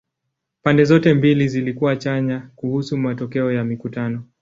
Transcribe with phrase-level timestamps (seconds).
[0.63, 4.23] Pande zote mbili zilikuwa chanya kuhusu matokeo ya mikutano.